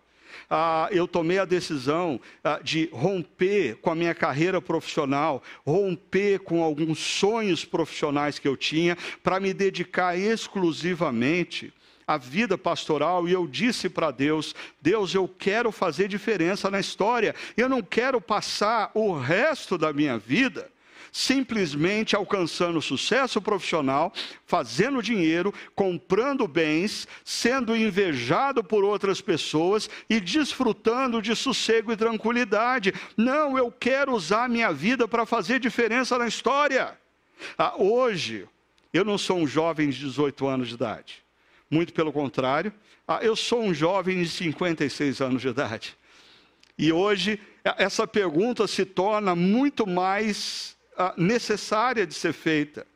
[0.48, 6.62] Ah, eu tomei a decisão ah, de romper com a minha carreira profissional, romper com
[6.62, 11.72] alguns sonhos profissionais que eu tinha, para me dedicar exclusivamente
[12.06, 13.28] à vida pastoral.
[13.28, 18.20] E eu disse para Deus: Deus, eu quero fazer diferença na história, eu não quero
[18.20, 20.71] passar o resto da minha vida
[21.10, 24.12] simplesmente alcançando sucesso profissional,
[24.46, 32.94] fazendo dinheiro, comprando bens, sendo invejado por outras pessoas e desfrutando de sossego e tranquilidade.
[33.16, 36.96] Não, eu quero usar minha vida para fazer diferença na história.
[37.58, 38.46] Ah, hoje,
[38.92, 41.24] eu não sou um jovem de 18 anos de idade.
[41.70, 42.72] Muito pelo contrário,
[43.08, 45.96] ah, eu sou um jovem de 56 anos de idade.
[46.78, 50.76] E hoje, essa pergunta se torna muito mais
[51.16, 52.86] necessária de ser feita.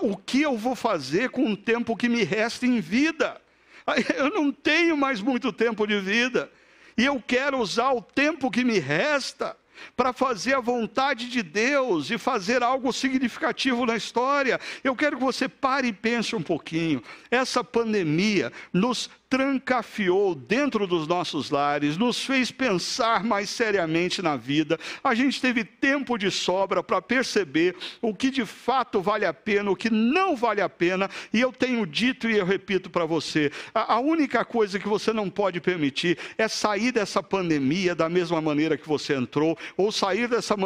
[0.00, 3.40] O que eu vou fazer com o tempo que me resta em vida?
[4.16, 6.50] Eu não tenho mais muito tempo de vida.
[6.96, 9.56] E eu quero usar o tempo que me resta
[9.96, 14.60] para fazer a vontade de Deus e fazer algo significativo na história.
[14.84, 17.02] Eu quero que você pare e pense um pouquinho.
[17.30, 24.76] Essa pandemia nos trancafiou dentro dos nossos lares, nos fez pensar mais seriamente na vida.
[25.04, 29.70] A gente teve tempo de sobra para perceber o que de fato vale a pena,
[29.70, 31.08] o que não vale a pena.
[31.32, 35.12] E eu tenho dito e eu repito para você: a, a única coisa que você
[35.12, 40.26] não pode permitir é sair dessa pandemia da mesma maneira que você entrou, ou sair
[40.26, 40.56] dessa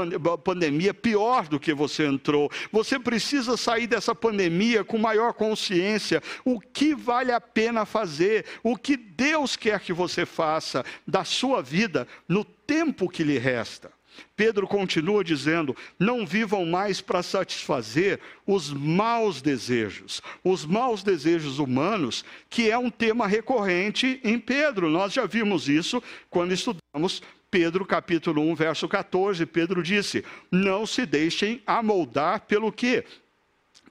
[0.43, 2.51] pandemia pior do que você entrou.
[2.73, 6.23] Você precisa sair dessa pandemia com maior consciência.
[6.47, 8.54] O que vale a pena fazer?
[8.63, 13.91] O que Deus quer que você faça da sua vida no tempo que lhe resta.
[14.37, 22.25] Pedro continua dizendo: não vivam mais para satisfazer os maus desejos, os maus desejos humanos,
[22.49, 24.89] que é um tema recorrente em Pedro.
[24.91, 29.47] Nós já vimos isso quando estudamos Pedro capítulo 1, verso 14.
[29.47, 33.05] Pedro disse: não se deixem amoldar pelo quê?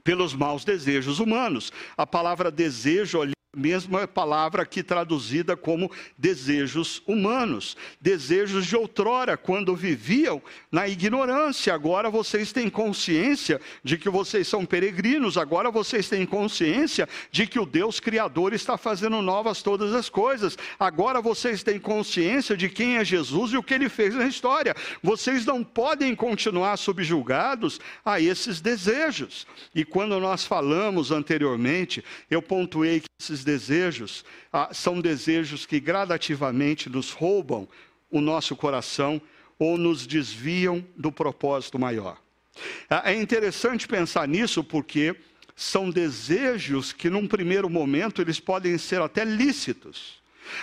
[0.02, 1.72] Pelos maus desejos humanos.
[1.96, 9.74] A palavra desejo ali mesma palavra aqui traduzida como desejos humanos, desejos de outrora, quando
[9.74, 11.74] viviam na ignorância.
[11.74, 17.58] Agora vocês têm consciência de que vocês são peregrinos, agora vocês têm consciência de que
[17.58, 20.56] o Deus Criador está fazendo novas todas as coisas.
[20.78, 24.74] Agora vocês têm consciência de quem é Jesus e o que ele fez na história.
[25.02, 29.46] Vocês não podem continuar subjugados a esses desejos.
[29.74, 36.88] E quando nós falamos anteriormente, eu pontuei que esses desejos ah, são desejos que gradativamente
[36.88, 37.68] nos roubam
[38.10, 39.20] o nosso coração
[39.58, 42.20] ou nos desviam do propósito maior.
[42.88, 45.16] Ah, é interessante pensar nisso porque
[45.56, 50.20] são desejos que, num primeiro momento, eles podem ser até lícitos,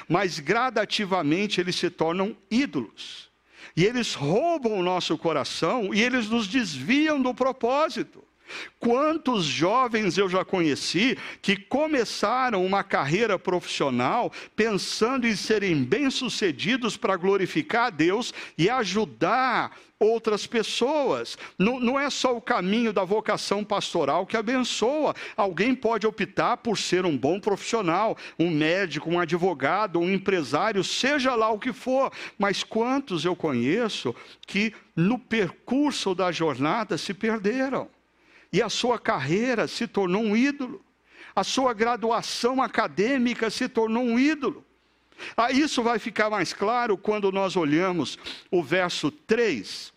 [0.08, 3.30] mas gradativamente eles se tornam ídolos.
[3.76, 8.24] E eles roubam o nosso coração e eles nos desviam do propósito.
[8.80, 17.16] Quantos jovens eu já conheci que começaram uma carreira profissional pensando em serem bem-sucedidos para
[17.16, 21.38] glorificar a Deus e ajudar outras pessoas.
[21.58, 25.16] Não, não, é só o caminho da vocação pastoral que abençoa.
[25.38, 31.36] Alguém pode optar por ser um bom profissional, um médico, um advogado, um empresário, seja
[31.36, 32.12] lá o que for.
[32.38, 34.16] Mas quantos eu conheço
[34.48, 37.88] que no percurso da jornada se perderam?
[38.52, 40.84] E a sua carreira se tornou um ídolo,
[41.36, 44.66] a sua graduação acadêmica se tornou um ídolo.
[45.38, 48.18] Ah, isso vai ficar mais claro quando nós olhamos
[48.50, 49.94] o verso 3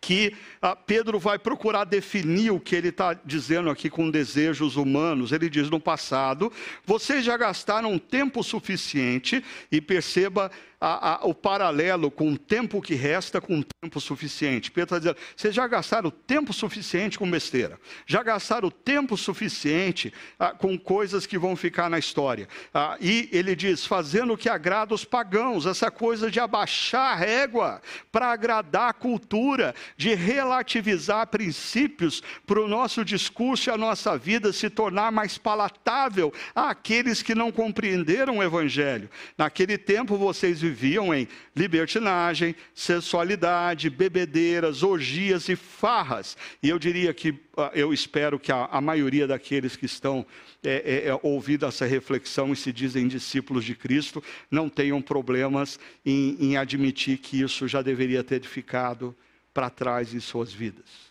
[0.00, 5.32] que ah, Pedro vai procurar definir o que ele está dizendo aqui com desejos humanos.
[5.32, 6.52] Ele diz: no passado,
[6.84, 10.50] vocês já gastaram tempo suficiente, e perceba
[10.80, 14.70] a, a, o paralelo com o tempo que resta com o tempo suficiente.
[14.70, 20.50] Pedro está dizendo: vocês já gastaram tempo suficiente com besteira, já gastaram tempo suficiente ah,
[20.50, 22.48] com coisas que vão ficar na história.
[22.72, 27.16] Ah, e ele diz: fazendo o que agrada os pagãos, essa coisa de abaixar a
[27.16, 34.16] régua para agradar a cultura, de relativizar princípios para o nosso discurso e a nossa
[34.16, 39.10] vida se tornar mais palatável àqueles que não compreenderam o Evangelho.
[39.36, 46.36] Naquele tempo vocês viviam em libertinagem, sensualidade, bebedeiras, orgias e farras.
[46.62, 50.24] E eu diria que, ah, eu espero que a, a maioria daqueles que estão
[50.62, 55.78] é, é, é, ouvindo essa reflexão e se dizem discípulos de Cristo, não tenham problemas
[56.04, 59.16] em, em admitir que isso já deveria ter ficado
[59.54, 61.08] para trás em suas vidas.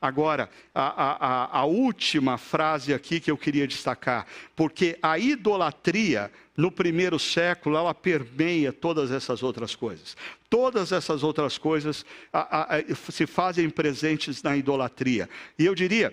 [0.00, 4.26] Agora, a, a, a, última frase aqui que eu queria destacar,
[4.56, 10.16] porque a idolatria no primeiro século ela permeia todas essas outras coisas.
[10.50, 12.78] Todas essas outras coisas a,
[13.12, 15.28] se fazem presentes na idolatria.
[15.56, 16.12] E eu diria,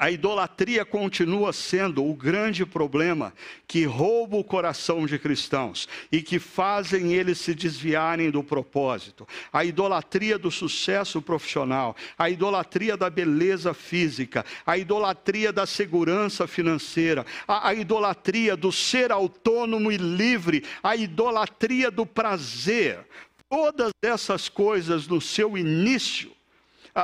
[0.00, 3.34] a idolatria continua sendo o grande problema
[3.68, 9.28] que rouba o coração de cristãos e que fazem eles se desviarem do propósito.
[9.52, 17.26] A idolatria do sucesso profissional, a idolatria da beleza física, a idolatria da segurança financeira,
[17.46, 23.06] a, a idolatria do ser autônomo e livre, a idolatria do prazer.
[23.50, 26.39] Todas essas coisas no seu início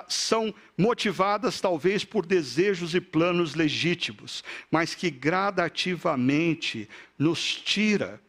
[0.08, 8.20] são motivadas talvez por desejos e planos legítimos, mas que gradativamente nos tira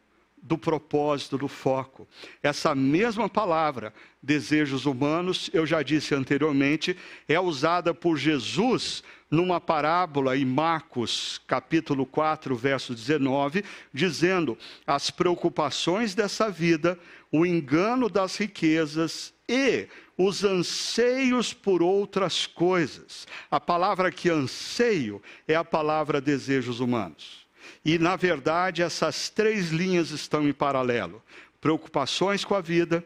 [0.48, 2.08] do propósito, do foco.
[2.42, 3.94] Essa mesma palavra,
[4.24, 6.96] desejos humanos, eu já disse anteriormente,
[7.28, 16.16] é usada por Jesus numa parábola em Marcos, capítulo 4, verso 19, dizendo: as preocupações
[16.16, 16.98] dessa vida,
[17.30, 19.88] o engano das riquezas e
[20.18, 23.28] os anseios por outras coisas.
[23.50, 27.46] A palavra que anseio é a palavra desejos humanos.
[27.84, 31.22] E, na verdade, essas três linhas estão em paralelo:
[31.62, 33.06] preocupações com a vida,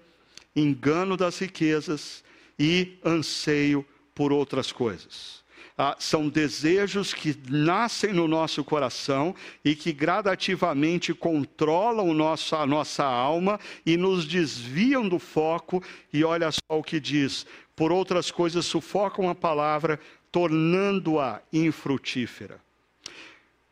[0.55, 2.23] engano das riquezas
[2.57, 5.40] e anseio por outras coisas
[5.78, 13.03] ah, são desejos que nascem no nosso coração e que gradativamente controlam nosso, a nossa
[13.03, 15.84] alma e nos desviam do foco.
[16.14, 17.45] E olha só o que diz:
[17.76, 19.99] por outras coisas sufocam a palavra,
[20.32, 22.59] tornando-a infrutífera.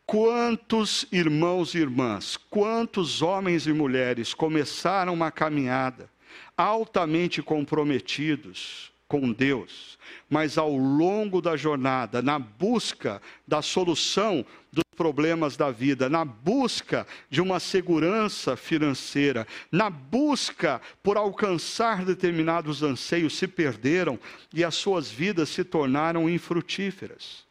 [0.06, 6.10] Quantos irmãos e irmãs, quantos homens e mulheres começaram uma caminhada
[6.58, 9.98] altamente comprometidos com Deus,
[10.30, 17.08] mas ao longo da jornada, na busca da solução dos problemas da vida, na busca
[17.28, 24.20] de uma segurança financeira, na busca por alcançar determinados anseios, se perderam
[24.54, 27.48] e as suas vidas se tornaram infrutíferas.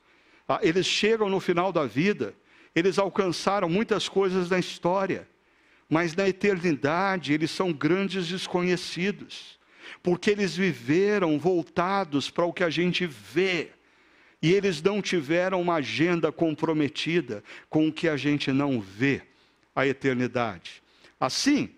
[0.49, 2.35] Ah, eles chegam no final da vida,
[2.73, 5.29] eles alcançaram muitas coisas na história,
[5.91, 9.58] mas na eternidade eles são grandes desconhecidos
[10.03, 13.71] porque eles viveram voltados para o que a gente vê.
[14.41, 19.23] E eles não tiveram uma agenda comprometida com o que a gente não vê,
[19.75, 20.83] a eternidade.
[21.19, 21.71] Assim,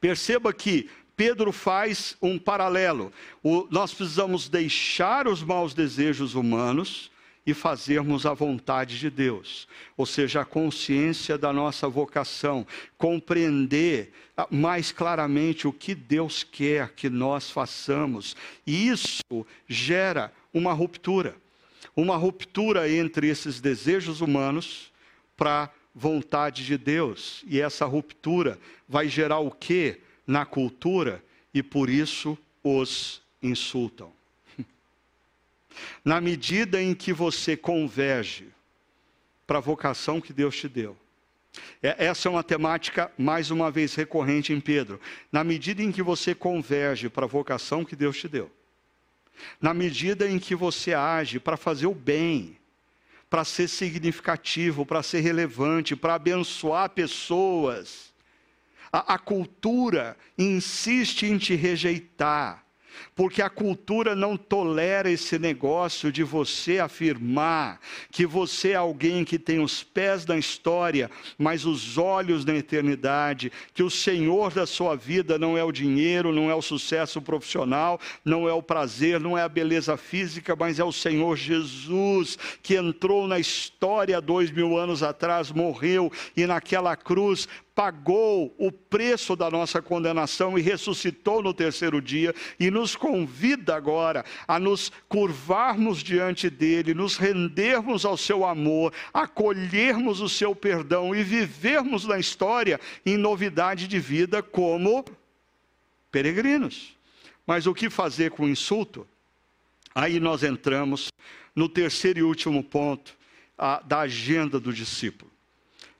[0.00, 3.12] perceba que Pedro faz um paralelo.
[3.44, 7.11] O, nós precisamos deixar os maus desejos humanos
[7.44, 9.66] e fazermos a vontade de Deus,
[9.96, 12.66] ou seja, a consciência da nossa vocação,
[12.96, 18.36] compreender ah, mais claramente o que Deus quer que nós façamos,
[18.66, 21.36] e isso gera uma ruptura.
[21.96, 24.92] Uma ruptura entre esses desejos humanos
[25.36, 31.22] para a vontade de Deus, e essa ruptura vai gerar o que na cultura,
[31.52, 34.12] e por isso os insultam.
[36.04, 38.48] Na medida em que você converge
[39.46, 40.96] para a vocação que Deus te deu.
[41.82, 45.00] É, essa é uma temática, mais uma vez, recorrente em Pedro.
[45.30, 48.50] Na medida em que você converge para a vocação que Deus te deu.
[49.60, 52.56] Na medida em que você age para fazer o bem,
[53.28, 58.12] para ser significativo, para ser relevante, para abençoar pessoas.
[58.92, 62.61] A, a, cultura insiste em te rejeitar,
[63.14, 67.80] porque a cultura não tolera esse negócio de você afirmar
[68.10, 73.52] que você é alguém que tem os pés na história, mas os olhos na eternidade,
[73.74, 78.00] que o Senhor da sua vida não é o dinheiro, não é o sucesso profissional,
[78.24, 82.76] não é o prazer, não é a beleza física, mas é o Senhor Jesus que
[82.76, 89.50] entrou na história dois mil anos atrás, morreu e naquela cruz pagou o preço da
[89.50, 96.50] nossa condenação e ressuscitou no terceiro dia e nos convida agora a nos curvarmos diante
[96.50, 103.16] dele, nos rendermos ao seu amor, acolhermos o seu perdão e vivermos na história em
[103.16, 105.04] novidade de vida como
[106.10, 106.94] peregrinos.
[107.46, 109.06] Mas o que fazer com o insulto?
[109.94, 111.12] Aí nós entramos
[111.54, 113.16] no terceiro e último ponto
[113.58, 115.30] a, da agenda do discípulo.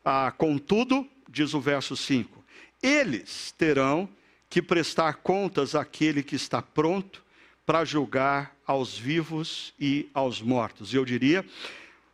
[0.04, 2.44] Ah, contudo, diz o verso 5:
[2.82, 4.08] Eles terão
[4.48, 7.24] que prestar contas àquele que está pronto
[7.64, 10.92] para julgar aos vivos e aos mortos.
[10.92, 11.44] Eu diria,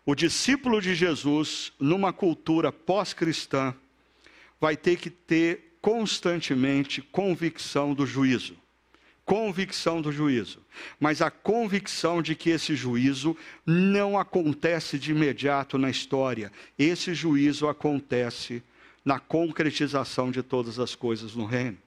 [0.06, 3.74] o discípulo de Jesus, numa cultura pós-cristã,
[4.60, 8.56] vai ter que ter constantemente convicção do juízo.
[9.24, 10.60] Convicção do juízo.
[10.98, 16.50] Mas a convicção de que esse juízo não acontece de imediato na história.
[16.78, 18.62] Esse juízo acontece
[19.08, 21.78] na concretização de todas as coisas no reino.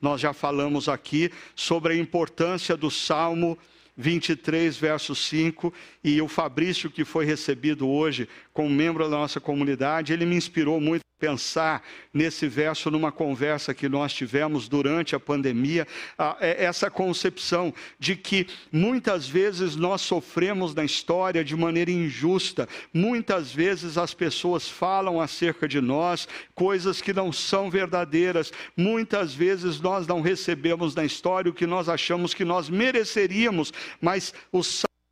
[0.00, 3.58] Nós já falamos aqui sobre a importância do Salmo
[3.96, 10.12] 23, verso 5, e o Fabrício, que foi recebido hoje como membro da nossa comunidade,
[10.12, 15.86] ele me inspirou muito pensar nesse verso numa conversa que nós tivemos durante a pandemia,
[16.40, 23.52] é essa concepção de que muitas vezes nós sofremos na história de maneira injusta, muitas
[23.52, 30.06] vezes as pessoas falam acerca de nós coisas que não são verdadeiras, muitas vezes nós
[30.06, 34.62] não recebemos na história o que nós achamos que nós mereceríamos, mas o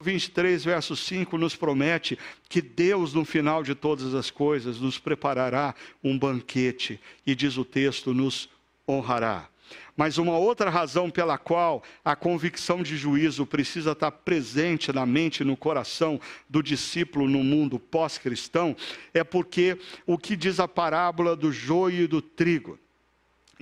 [0.01, 2.17] 23, verso 5 nos promete
[2.49, 5.75] que Deus, no final de todas as coisas, nos preparará
[6.05, 8.49] um banquete e, diz o texto, nos
[8.89, 9.49] honrará.
[9.97, 15.41] Mas uma outra razão pela qual a convicção de juízo precisa estar presente na mente
[15.41, 18.77] e no coração do discípulo no mundo pós-cristão
[19.13, 19.77] é porque
[20.07, 22.79] o que diz a parábola do joio e do trigo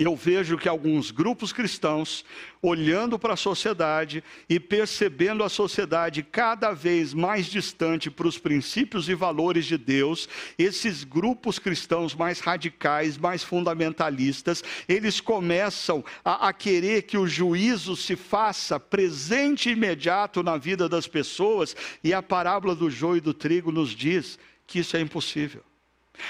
[0.05, 2.23] eu vejo que alguns grupos cristãos,
[2.61, 9.09] olhando para a sociedade e percebendo a sociedade cada vez mais distante para os princípios
[9.09, 10.29] e valores de Deus,
[10.59, 17.97] esses grupos cristãos mais radicais, mais fundamentalistas, eles começam a, a querer que o juízo
[17.97, 21.75] se faça presente e imediato na vida das pessoas,
[22.05, 25.63] e a parábola do joio e do trigo nos diz que isso é impossível.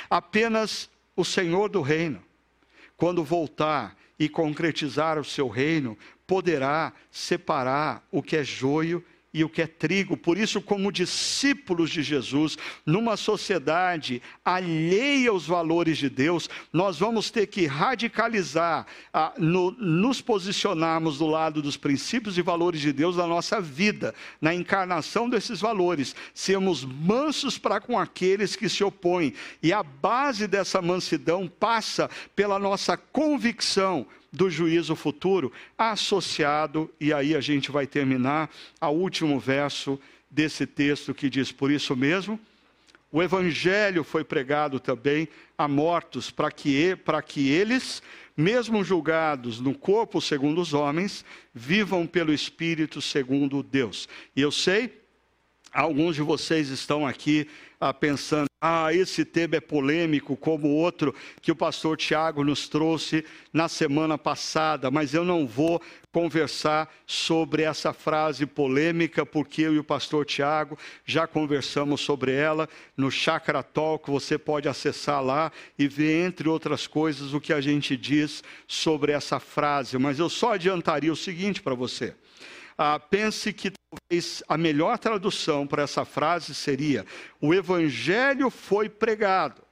[0.08, 2.25] Apenas o Senhor do reino
[2.96, 9.04] quando voltar e concretizar o seu reino, poderá separar o que é joio
[9.36, 10.16] e o que é trigo.
[10.16, 12.56] Por isso, como discípulos de Jesus,
[12.86, 20.22] numa sociedade alheia aos valores de Deus, nós vamos ter que radicalizar, ah, no, nos
[20.22, 25.60] posicionarmos do lado dos princípios e valores de Deus na nossa vida, na encarnação desses
[25.60, 29.34] valores, sermos mansos para com aqueles que se opõem.
[29.62, 34.06] E a base dessa mansidão passa pela nossa convicção
[34.36, 39.98] do juízo futuro associado, e aí a gente vai terminar, ao último verso
[40.30, 42.38] desse texto que diz: Por isso mesmo,
[43.10, 45.26] o evangelho foi pregado também
[45.56, 48.02] a mortos, para que, para que eles,
[48.36, 51.24] mesmo julgados no corpo segundo os homens,
[51.54, 54.06] vivam pelo Espírito segundo Deus.
[54.36, 55.00] E eu sei,
[55.72, 57.48] alguns de vocês estão aqui
[57.80, 63.24] ah, pensando, ah, esse tema é polêmico, como outro que o pastor Tiago nos trouxe
[63.52, 69.78] na semana passada, mas eu não vou conversar sobre essa frase polêmica, porque eu e
[69.78, 75.86] o pastor Tiago já conversamos sobre ela no Chakra Talk, você pode acessar lá e
[75.86, 79.98] ver, entre outras coisas, o que a gente diz sobre essa frase.
[79.98, 82.14] Mas eu só adiantaria o seguinte para você.
[82.78, 87.06] Ah, pense que talvez a melhor tradução para essa frase seria:
[87.40, 89.62] o evangelho foi pregado.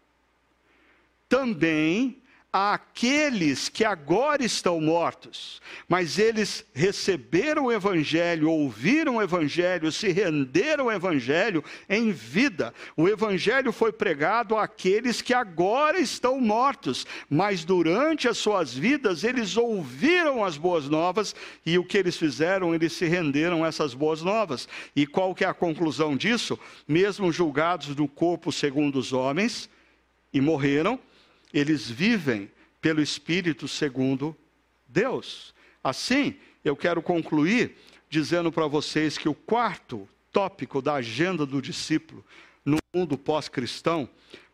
[1.29, 2.23] Também
[2.57, 10.85] àqueles que agora estão mortos, mas eles receberam o Evangelho, ouviram o Evangelho, se renderam
[10.85, 12.73] ao Evangelho em vida.
[12.97, 19.57] O Evangelho foi pregado àqueles que agora estão mortos, mas durante as suas vidas eles
[19.57, 21.35] ouviram as boas novas
[21.67, 22.73] e o que eles fizeram?
[22.73, 24.69] Eles se renderam a essas boas novas.
[24.95, 26.57] E qual que é a conclusão disso?
[26.87, 29.69] Mesmo julgados do corpo segundo os homens
[30.33, 31.01] e morreram,
[31.55, 32.51] eles vivem
[32.81, 34.37] pelo Espírito segundo
[34.89, 35.55] Deus.
[35.83, 37.77] Assim, eu quero concluir
[38.11, 42.25] dizendo para vocês que o quarto tópico da agenda do discípulo
[42.65, 44.09] no mundo pós-cristão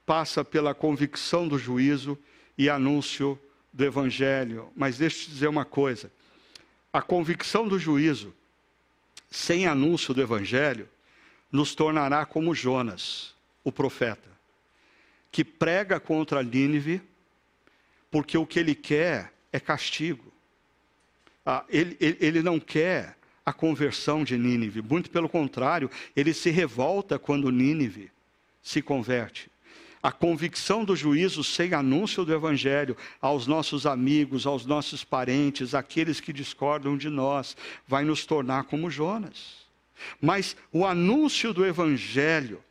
[0.04, 2.18] passa pela convicção do juízo
[2.58, 3.40] e anúncio
[3.72, 4.70] do evangelho.
[4.76, 6.12] Mas deixa eu te dizer uma coisa:
[6.92, 8.34] a convicção do juízo
[9.30, 10.88] sem anúncio do evangelho
[11.50, 13.34] nos tornará como Jonas,
[13.64, 14.29] o profeta,
[15.30, 17.00] que prega contra Nínive,
[18.10, 20.32] porque o que ele quer é castigo.
[21.44, 26.50] Ah, ele, ele, ele não quer a conversão de Nínive, muito pelo contrário, ele se
[26.50, 28.10] revolta quando Nínive
[28.62, 29.50] se converte.
[30.02, 36.20] A convicção do juízo sem anúncio do evangelho aos nossos amigos, aos nossos parentes, aqueles
[36.20, 37.56] que discordam de nós,
[37.86, 39.60] vai nos tornar como Jonas.
[40.20, 42.62] Mas o anúncio do evangelho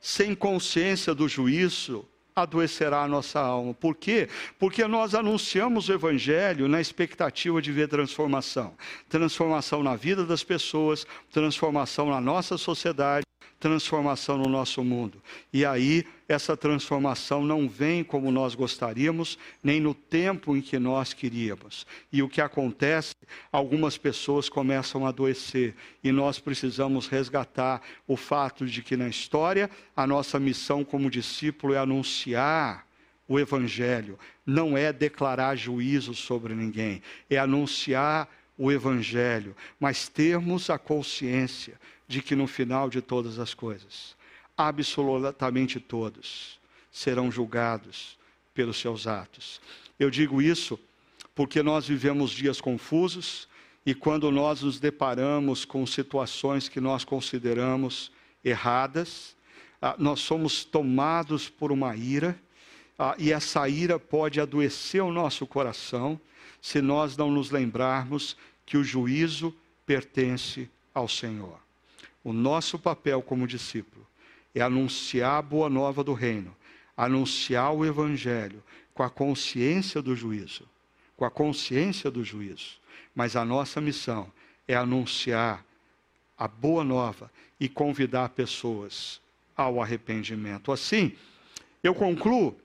[0.00, 3.74] sem consciência do juízo adoecerá a nossa alma.
[3.74, 4.28] Por quê?
[4.58, 8.74] Porque nós anunciamos o Evangelho na expectativa de ver transformação.
[9.08, 13.24] Transformação na vida das pessoas, transformação na nossa sociedade,
[13.62, 15.22] transformação no nosso mundo.
[15.52, 21.14] E aí, essa transformação não vem como nós gostaríamos, nem no tempo em que nós
[21.14, 21.86] queríamos.
[22.12, 23.14] E o que acontece?
[23.52, 25.76] Algumas pessoas começam a adoecer.
[26.02, 31.72] E nós precisamos resgatar o fato de que na história, a nossa missão como discípulo
[31.72, 32.84] é anunciar
[33.28, 37.00] o Evangelho, não é declarar juízo sobre ninguém,
[37.30, 41.80] é anunciar o Evangelho, mas termos a consciência
[42.12, 44.14] de que no final de todas as coisas,
[44.54, 46.60] absolutamente todos
[46.90, 48.18] serão julgados
[48.52, 49.62] pelos seus atos.
[49.98, 50.78] Eu digo isso
[51.34, 53.48] porque nós vivemos dias confusos
[53.86, 58.12] e quando nós nos deparamos com situações que nós consideramos
[58.44, 59.34] erradas,
[59.80, 62.38] ah, nós somos tomados por uma ira
[62.98, 66.20] ah, e essa ira pode adoecer o nosso coração
[66.60, 68.36] se nós não nos lembrarmos
[68.66, 69.54] que o juízo
[69.86, 71.62] pertence ao Senhor.
[72.24, 74.06] O nosso papel como discípulo
[74.54, 76.54] é anunciar a boa nova do reino,
[76.96, 78.62] anunciar o evangelho
[78.94, 80.68] com a consciência do juízo,
[81.16, 82.80] com a consciência do juízo.
[83.14, 84.30] Mas a nossa missão
[84.68, 85.64] é anunciar
[86.38, 89.20] a boa nova e convidar pessoas
[89.56, 90.72] ao arrependimento.
[90.72, 91.12] Assim,
[91.82, 92.56] eu concluo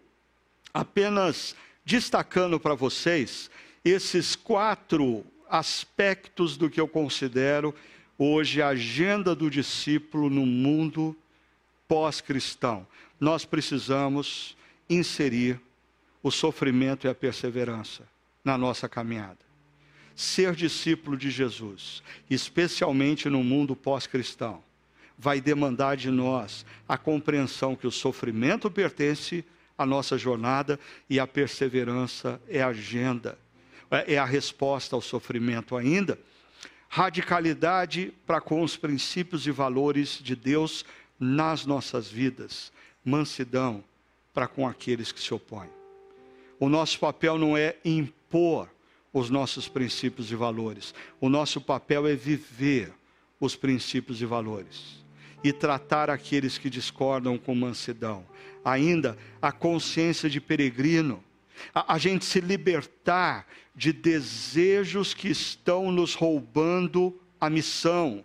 [0.73, 1.55] apenas
[1.85, 3.49] destacando para vocês
[3.83, 7.73] esses quatro aspectos do que eu considero
[8.17, 11.15] hoje a agenda do discípulo no mundo
[11.87, 12.85] pós-cristão.
[13.19, 14.57] Nós precisamos
[14.89, 15.59] inserir
[16.23, 18.03] o sofrimento e a perseverança
[18.43, 19.37] na nossa caminhada.
[20.15, 24.63] Ser discípulo de Jesus, especialmente no mundo pós-cristão,
[25.17, 29.45] vai demandar de nós a compreensão que o sofrimento pertence
[29.77, 33.37] à nossa jornada e a perseverança é a agenda,
[34.07, 36.17] é a resposta ao sofrimento ainda
[36.89, 40.85] radicalidade para com os princípios e valores de Deus
[41.19, 42.71] nas nossas vidas,
[43.03, 43.83] mansidão
[44.33, 45.69] para com aqueles que se opõem.
[46.59, 48.69] O nosso papel não é impor
[49.13, 52.93] os nossos princípios e valores, o nosso papel é viver
[53.39, 54.97] os princípios e valores
[55.43, 58.25] e tratar aqueles que discordam com mansidão.
[58.65, 61.23] Ainda a consciência de peregrino,
[61.73, 68.23] a, a gente se libertar de desejos que estão nos roubando a missão,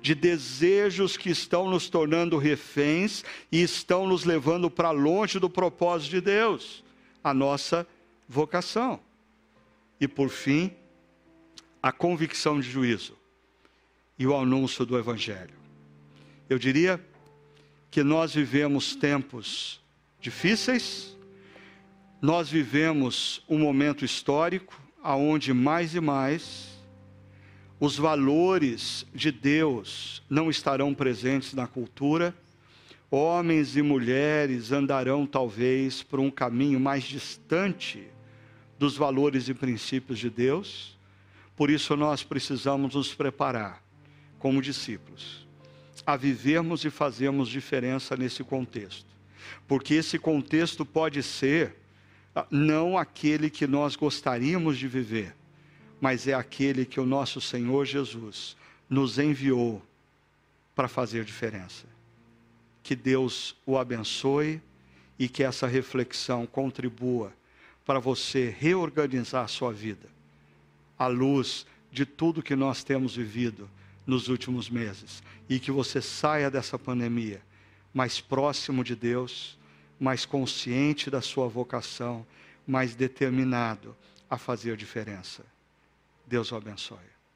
[0.00, 6.10] de desejos que estão nos tornando reféns e estão nos levando para longe do propósito
[6.10, 6.84] de Deus,
[7.22, 7.86] a nossa
[8.28, 9.00] vocação.
[10.00, 10.72] E por fim,
[11.82, 13.16] a convicção de juízo
[14.18, 15.54] e o anúncio do Evangelho.
[16.48, 17.04] Eu diria
[17.90, 19.80] que nós vivemos tempos
[20.20, 21.16] difíceis,
[22.22, 26.80] nós vivemos um momento histórico aonde mais e mais
[27.80, 32.32] os valores de Deus não estarão presentes na cultura,
[33.10, 38.06] homens e mulheres andarão talvez por um caminho mais distante
[38.78, 40.96] dos valores e princípios de Deus.
[41.56, 43.82] Por isso nós precisamos nos preparar
[44.38, 45.44] como discípulos
[46.06, 49.10] a vivermos e fazermos diferença nesse contexto.
[49.66, 51.81] Porque esse contexto pode ser
[52.50, 55.34] não aquele que nós gostaríamos de viver,
[56.00, 58.56] mas é aquele que o nosso Senhor Jesus
[58.88, 59.82] nos enviou
[60.74, 61.86] para fazer diferença.
[62.82, 64.60] Que Deus o abençoe
[65.18, 67.32] e que essa reflexão contribua
[67.84, 70.08] para você reorganizar a sua vida
[70.98, 73.68] à luz de tudo que nós temos vivido
[74.06, 77.40] nos últimos meses e que você saia dessa pandemia
[77.92, 79.58] mais próximo de Deus
[80.02, 82.26] mais consciente da sua vocação,
[82.66, 83.96] mais determinado
[84.28, 85.44] a fazer diferença.
[86.26, 86.98] Deus o abençoe.